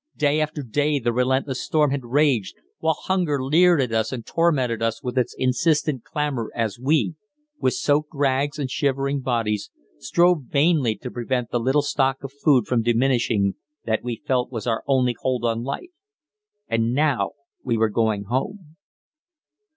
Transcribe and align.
Day 0.17 0.41
after 0.41 0.63
day 0.63 0.97
the 0.97 1.13
relentless 1.13 1.61
storm 1.61 1.91
had 1.91 2.03
raged, 2.03 2.55
while 2.79 2.97
hunger 3.03 3.37
leered 3.43 3.79
at 3.79 3.91
us 3.91 4.11
and 4.11 4.25
tormented 4.25 4.81
us 4.81 5.03
with 5.03 5.15
its 5.15 5.35
insistent 5.37 6.03
clamour 6.03 6.49
as 6.55 6.79
we, 6.79 7.13
with 7.59 7.75
soaked 7.75 8.09
rags 8.11 8.57
and 8.57 8.71
shivering 8.71 9.21
bodies, 9.21 9.69
strove 9.99 10.45
vainly 10.49 10.95
to 10.95 11.11
prevent 11.11 11.51
the 11.51 11.59
little 11.59 11.83
stock 11.83 12.23
of 12.23 12.31
food 12.33 12.65
from 12.65 12.81
diminishing 12.81 13.53
that 13.85 14.03
we 14.03 14.23
felt 14.25 14.51
was 14.51 14.65
our 14.65 14.83
only 14.87 15.15
hold 15.19 15.45
on 15.45 15.61
life. 15.61 15.91
And 16.67 16.95
now 16.95 17.33
we 17.63 17.77
were 17.77 17.89
going 17.89 18.23
home! 18.23 18.77